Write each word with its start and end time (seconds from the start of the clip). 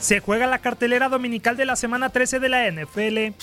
Se 0.00 0.20
juega 0.20 0.46
la 0.46 0.60
cartelera 0.60 1.08
dominical 1.08 1.56
de 1.56 1.64
la 1.64 1.74
semana 1.74 2.10
13 2.10 2.38
de 2.38 2.48
la 2.48 2.70
NFL. 2.70 3.34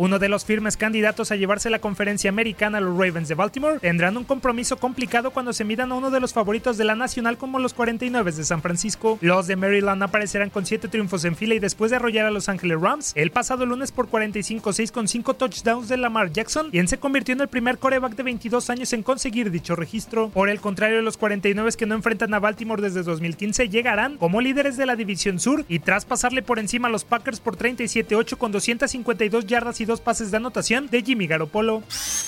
Uno 0.00 0.20
de 0.20 0.28
los 0.28 0.44
firmes 0.44 0.76
candidatos 0.76 1.32
a 1.32 1.34
llevarse 1.34 1.70
la 1.70 1.80
conferencia 1.80 2.30
americana, 2.30 2.80
los 2.80 2.96
Ravens 2.96 3.26
de 3.26 3.34
Baltimore, 3.34 3.80
tendrán 3.80 4.16
un 4.16 4.22
compromiso 4.22 4.76
complicado 4.76 5.32
cuando 5.32 5.52
se 5.52 5.64
midan 5.64 5.90
a 5.90 5.96
uno 5.96 6.12
de 6.12 6.20
los 6.20 6.32
favoritos 6.32 6.78
de 6.78 6.84
la 6.84 6.94
nacional 6.94 7.36
como 7.36 7.58
los 7.58 7.74
49 7.74 8.30
de 8.30 8.44
San 8.44 8.62
Francisco. 8.62 9.18
Los 9.20 9.48
de 9.48 9.56
Maryland 9.56 10.00
aparecerán 10.04 10.50
con 10.50 10.66
7 10.66 10.86
triunfos 10.86 11.24
en 11.24 11.34
fila 11.34 11.56
y 11.56 11.58
después 11.58 11.90
de 11.90 11.96
arrollar 11.96 12.26
a 12.26 12.30
Los 12.30 12.48
Ángeles 12.48 12.80
Rams 12.80 13.10
el 13.16 13.32
pasado 13.32 13.66
lunes 13.66 13.90
por 13.90 14.08
45-6 14.08 14.92
con 14.92 15.08
5 15.08 15.34
touchdowns 15.34 15.88
de 15.88 15.96
Lamar 15.96 16.30
Jackson, 16.30 16.70
quien 16.70 16.86
se 16.86 16.98
convirtió 16.98 17.32
en 17.32 17.40
el 17.40 17.48
primer 17.48 17.78
coreback 17.78 18.14
de 18.14 18.22
22 18.22 18.70
años 18.70 18.92
en 18.92 19.02
conseguir 19.02 19.50
dicho 19.50 19.74
registro. 19.74 20.28
Por 20.28 20.48
el 20.48 20.60
contrario, 20.60 21.02
los 21.02 21.16
49 21.16 21.72
que 21.76 21.86
no 21.86 21.96
enfrentan 21.96 22.32
a 22.34 22.38
Baltimore 22.38 22.80
desde 22.80 23.02
2015 23.02 23.68
llegarán 23.68 24.16
como 24.16 24.40
líderes 24.40 24.76
de 24.76 24.86
la 24.86 24.94
división 24.94 25.40
sur 25.40 25.64
y 25.68 25.80
tras 25.80 26.04
pasarle 26.04 26.42
por 26.42 26.60
encima 26.60 26.86
a 26.86 26.92
los 26.92 27.02
Packers 27.02 27.40
por 27.40 27.56
37-8 27.56 28.36
con 28.36 28.52
252 28.52 29.44
yardas 29.44 29.80
y 29.80 29.87
dos 29.88 30.00
pases 30.00 30.30
de 30.30 30.36
anotación 30.36 30.86
de 30.86 31.02
Jimmy 31.02 31.26
Garoppolo. 31.26 31.82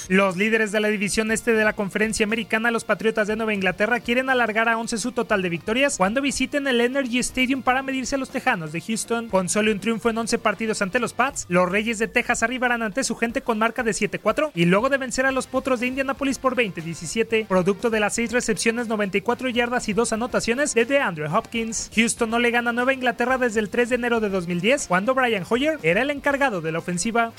Los 0.09 0.37
líderes 0.37 0.73
de 0.73 0.81
la 0.81 0.89
división 0.89 1.31
este 1.31 1.53
de 1.53 1.63
la 1.63 1.75
conferencia 1.75 2.27
americana, 2.27 2.73
los 2.73 2.83
Patriotas 2.83 3.29
de 3.29 3.37
Nueva 3.37 3.55
Inglaterra, 3.55 4.01
quieren 4.01 4.29
alargar 4.29 4.69
a 4.69 4.77
11 4.77 4.99
su 4.99 5.13
total 5.13 5.43
de 5.43 5.49
victorias 5.49 5.97
cuando 5.97 6.21
visiten 6.21 6.67
el 6.67 6.81
Energy 6.81 7.21
Stadium 7.21 7.63
para 7.63 7.83
medirse 7.83 8.17
a 8.17 8.19
los 8.19 8.31
Tejanos 8.31 8.73
de 8.73 8.81
Houston. 8.81 9.29
Con 9.29 9.49
solo 9.49 9.71
un 9.71 9.79
triunfo 9.79 10.11
en 10.11 10.19
11 10.19 10.39
partidos 10.39 10.83
ante 10.83 10.99
los 10.99 11.13
Pats, 11.13 11.47
los 11.49 11.71
Reyes 11.71 12.01
de 12.01 12.09
Texas 12.09 12.43
arribarán 12.43 12.83
ante 12.83 13.05
su 13.05 13.15
gente 13.15 13.43
con 13.43 13.59
marca 13.59 13.85
de 13.85 13.93
7-4 13.93 14.51
y 14.55 14.65
luego 14.65 14.89
de 14.89 14.99
vencer 14.99 15.27
a 15.27 15.31
los 15.31 15.47
Potros 15.47 15.79
de 15.79 15.87
Indianapolis 15.87 16.39
por 16.39 16.57
20-17, 16.57 17.47
producto 17.47 17.91
de 17.91 18.01
las 18.01 18.15
6 18.15 18.33
recepciones, 18.33 18.89
94 18.89 19.49
yardas 19.51 19.89
y 19.89 19.93
2 19.93 20.13
anotaciones 20.13 20.75
de 20.75 20.87
DeAndre 20.87 21.29
Hopkins. 21.29 21.91
Houston 21.95 22.31
no 22.31 22.39
le 22.39 22.51
gana 22.51 22.71
a 22.71 22.73
Nueva 22.73 22.95
Inglaterra 22.95 23.39
desde 23.39 23.61
el 23.61 23.69
3 23.69 23.91
de 23.91 23.95
enero 23.95 24.21
de 24.21 24.31
2010, 24.31 24.87
cuando 24.89 25.15
Brian 25.15 25.45
Hoyer 25.49 25.79
era 25.83 26.03
el 26.03 26.11
encargado 26.11 26.61
de 26.61 26.73
la 26.73 26.79
ofensiva. 26.79 27.33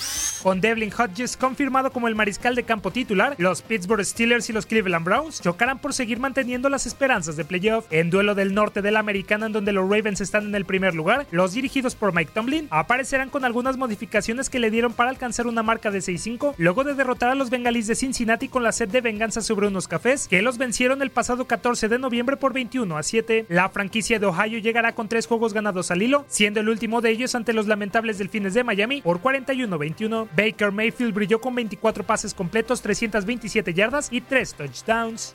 Con 0.44 0.60
Devlin 0.60 0.92
Hodges 0.92 1.38
confirmado 1.38 1.92
como 1.92 2.08
el 2.08 2.16
mariscal 2.16 2.56
de 2.56 2.64
campo 2.64 2.90
titular, 2.90 3.36
los 3.38 3.62
Pittsburgh 3.62 4.04
Steelers 4.04 4.50
y 4.50 4.54
los 4.54 4.66
Cleveland 4.66 5.06
Browns 5.06 5.40
chocarán 5.40 5.78
por 5.78 5.94
seguir 5.94 6.20
manteniendo 6.20 6.68
las 6.68 6.88
esperanzas 6.88 7.36
de 7.36 7.46
playoff. 7.46 7.86
En 7.92 8.10
duelo 8.10 8.34
del 8.34 8.56
norte 8.56 8.82
de 8.82 8.90
la 8.90 9.00
americana, 9.00 9.46
en 9.46 9.52
donde 9.52 9.72
los 9.72 9.88
Ravens 9.88 10.20
están 10.20 10.46
en 10.46 10.56
el 10.56 10.66
primer 10.66 10.96
lugar, 10.96 11.28
los 11.30 11.54
dirigidos 11.54 11.94
por 11.94 12.14
Mike 12.16 12.32
Tomlin 12.34 12.68
aparecerán 12.72 13.30
con 13.30 13.46
algunas 13.46 13.78
modificaciones 13.78 14.50
que 14.50 14.60
le 14.60 14.72
dieron 14.72 14.94
para 14.94 15.12
alcanzar 15.12 15.46
una 15.46 15.62
marca 15.62 15.92
de 15.92 16.00
6-5, 16.00 16.56
luego 16.58 16.84
de 16.84 16.96
derrotar 16.96 17.30
a 17.30 17.36
los 17.36 17.52
bengalíes 17.52 17.86
de 17.86 17.96
Cincinnati 17.96 18.48
con 18.48 18.64
la 18.64 18.72
sed 18.72 18.90
de 18.90 19.02
venganza 19.02 19.42
sobre 19.42 19.68
unos 19.68 19.88
cafés 19.88 20.28
que 20.28 20.42
los 20.42 20.58
vencieron 20.58 21.04
el 21.04 21.12
pasado 21.12 21.46
14 21.46 21.88
de 21.88 22.00
noviembre 22.00 22.38
por 22.38 22.52
21 22.52 22.98
a 22.98 23.04
7. 23.04 23.46
La 23.50 23.70
franquicia 23.70 24.18
de 24.18 24.26
Ohio 24.26 24.58
llegará 24.58 24.96
con 24.96 25.08
tres 25.08 25.28
juegos 25.28 25.54
ganados 25.54 25.92
al 25.92 26.02
hilo, 26.02 26.26
siendo 26.28 26.60
el 26.62 26.70
último 26.70 27.02
de 27.02 27.12
ellos 27.12 27.36
ante 27.36 27.54
los 27.54 27.68
lamentables 27.68 28.18
delfines 28.18 28.56
de 28.56 28.64
Miami 28.64 29.02
por 29.02 29.22
41-21. 29.22 29.91
Baker 30.36 30.72
Mayfield 30.72 31.14
brilló 31.14 31.40
con 31.40 31.56
24 31.56 32.04
pases 32.04 32.34
completos, 32.34 32.82
327 32.82 33.74
yardas 33.74 34.10
y 34.12 34.22
3 34.22 34.54
touchdowns. 34.56 35.32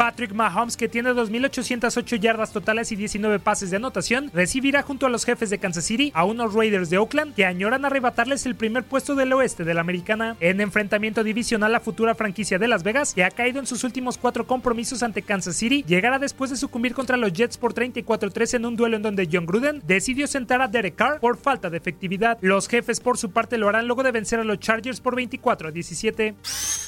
Patrick 0.00 0.32
Mahomes, 0.32 0.78
que 0.78 0.88
tiene 0.88 1.10
2.808 1.10 2.18
yardas 2.18 2.54
totales 2.54 2.90
y 2.90 2.96
19 2.96 3.38
pases 3.38 3.68
de 3.68 3.76
anotación, 3.76 4.30
recibirá 4.32 4.80
junto 4.80 5.04
a 5.04 5.10
los 5.10 5.26
jefes 5.26 5.50
de 5.50 5.58
Kansas 5.58 5.84
City 5.84 6.10
a 6.14 6.24
unos 6.24 6.54
Raiders 6.54 6.88
de 6.88 6.96
Oakland 6.96 7.34
que 7.34 7.44
añoran 7.44 7.84
arrebatarles 7.84 8.46
el 8.46 8.54
primer 8.54 8.84
puesto 8.84 9.14
del 9.14 9.30
oeste 9.34 9.62
de 9.62 9.74
la 9.74 9.82
americana. 9.82 10.38
En 10.40 10.62
enfrentamiento 10.62 11.22
divisional, 11.22 11.72
la 11.72 11.80
futura 11.80 12.14
franquicia 12.14 12.58
de 12.58 12.66
Las 12.66 12.82
Vegas, 12.82 13.12
que 13.12 13.24
ha 13.24 13.30
caído 13.30 13.60
en 13.60 13.66
sus 13.66 13.84
últimos 13.84 14.16
cuatro 14.16 14.46
compromisos 14.46 15.02
ante 15.02 15.20
Kansas 15.20 15.56
City, 15.56 15.84
llegará 15.86 16.18
después 16.18 16.48
de 16.48 16.56
sucumbir 16.56 16.94
contra 16.94 17.18
los 17.18 17.34
Jets 17.34 17.58
por 17.58 17.74
34-3 17.74 18.54
en 18.54 18.64
un 18.64 18.76
duelo 18.76 18.96
en 18.96 19.02
donde 19.02 19.28
John 19.30 19.44
Gruden 19.44 19.82
decidió 19.86 20.26
sentar 20.26 20.62
a 20.62 20.68
Derek 20.68 20.96
Carr 20.96 21.20
por 21.20 21.36
falta 21.36 21.68
de 21.68 21.76
efectividad. 21.76 22.38
Los 22.40 22.68
jefes, 22.68 23.00
por 23.00 23.18
su 23.18 23.32
parte, 23.32 23.58
lo 23.58 23.68
harán 23.68 23.86
luego 23.86 24.02
de 24.02 24.12
vencer 24.12 24.40
a 24.40 24.44
los 24.44 24.60
Chargers 24.60 25.02
por 25.02 25.14
24-17. 25.14 26.36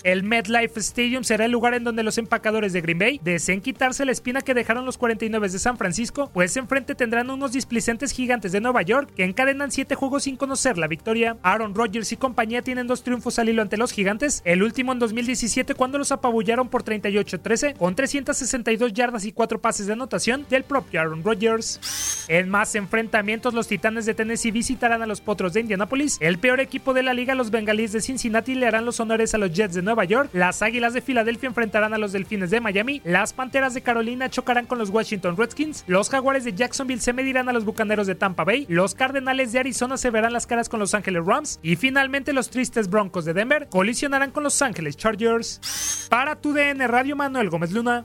El 0.02 0.22
MetLife 0.22 0.80
Stadium 0.80 1.24
será 1.24 1.44
el 1.44 1.52
lugar 1.52 1.74
en 1.74 1.84
donde 1.84 2.02
los 2.02 2.16
empacadores 2.16 2.72
de 2.72 2.80
Green 2.80 2.98
Bay 2.98 3.01
deseen 3.22 3.60
quitarse 3.60 4.04
la 4.04 4.12
espina 4.12 4.42
que 4.42 4.54
dejaron 4.54 4.84
los 4.84 4.98
49 4.98 5.48
de 5.48 5.58
San 5.58 5.76
Francisco, 5.76 6.30
pues 6.32 6.56
enfrente 6.56 6.94
tendrán 6.94 7.30
unos 7.30 7.52
displicentes 7.52 8.12
gigantes 8.12 8.52
de 8.52 8.60
Nueva 8.60 8.82
York 8.82 9.10
que 9.14 9.24
encadenan 9.24 9.70
7 9.70 9.94
juegos 9.94 10.24
sin 10.24 10.36
conocer 10.36 10.78
la 10.78 10.86
victoria. 10.86 11.36
Aaron 11.42 11.74
Rodgers 11.74 12.12
y 12.12 12.16
compañía 12.16 12.62
tienen 12.62 12.86
dos 12.86 13.02
triunfos 13.02 13.38
al 13.38 13.48
hilo 13.48 13.62
ante 13.62 13.76
los 13.76 13.92
gigantes, 13.92 14.42
el 14.44 14.62
último 14.62 14.92
en 14.92 14.98
2017 14.98 15.74
cuando 15.74 15.98
los 15.98 16.12
apabullaron 16.12 16.68
por 16.68 16.84
38-13 16.84 17.76
con 17.76 17.94
362 17.94 18.92
yardas 18.92 19.24
y 19.24 19.32
4 19.32 19.60
pases 19.60 19.86
de 19.86 19.94
anotación 19.94 20.46
del 20.48 20.64
propio 20.64 21.00
Aaron 21.00 21.24
Rodgers. 21.24 22.26
En 22.28 22.48
más 22.48 22.74
enfrentamientos, 22.74 23.54
los 23.54 23.68
Titanes 23.68 24.06
de 24.06 24.14
Tennessee 24.14 24.50
visitarán 24.50 25.02
a 25.02 25.06
los 25.06 25.20
Potros 25.20 25.52
de 25.52 25.60
Indianapolis, 25.60 26.18
el 26.20 26.38
peor 26.38 26.60
equipo 26.60 26.94
de 26.94 27.02
la 27.02 27.14
liga, 27.14 27.34
los 27.34 27.50
Bengalíes 27.50 27.92
de 27.92 28.00
Cincinnati 28.00 28.54
le 28.54 28.66
harán 28.66 28.84
los 28.84 29.00
honores 29.00 29.34
a 29.34 29.38
los 29.38 29.52
Jets 29.52 29.74
de 29.74 29.82
Nueva 29.82 30.04
York, 30.04 30.30
las 30.32 30.62
Águilas 30.62 30.94
de 30.94 31.00
Filadelfia 31.00 31.48
enfrentarán 31.48 31.94
a 31.94 31.98
los 31.98 32.12
Delfines 32.12 32.50
de 32.50 32.60
Miami, 32.60 32.91
las 33.04 33.32
Panteras 33.32 33.72
de 33.72 33.82
Carolina 33.82 34.28
chocarán 34.28 34.66
con 34.66 34.78
los 34.78 34.90
Washington 34.90 35.36
Redskins, 35.36 35.84
los 35.86 36.10
Jaguares 36.10 36.44
de 36.44 36.52
Jacksonville 36.52 37.00
se 37.00 37.12
medirán 37.12 37.48
a 37.48 37.52
los 37.52 37.64
Bucaneros 37.64 38.06
de 38.06 38.14
Tampa 38.14 38.44
Bay, 38.44 38.66
los 38.68 38.94
Cardenales 38.94 39.52
de 39.52 39.60
Arizona 39.60 39.96
se 39.96 40.10
verán 40.10 40.32
las 40.32 40.46
caras 40.46 40.68
con 40.68 40.80
los 40.80 40.94
Ángeles 40.94 41.24
Rams 41.24 41.60
y 41.62 41.76
finalmente 41.76 42.32
los 42.32 42.50
tristes 42.50 42.90
Broncos 42.90 43.24
de 43.24 43.32
Denver 43.32 43.68
colisionarán 43.68 44.30
con 44.30 44.42
los 44.42 44.60
Ángeles 44.60 44.96
Chargers. 44.96 46.08
Para 46.10 46.36
tu 46.36 46.52
DN 46.52 46.86
Radio 46.88 47.16
Manuel 47.16 47.48
Gómez 47.48 47.72
Luna. 47.72 48.04